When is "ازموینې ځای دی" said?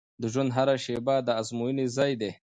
1.41-2.31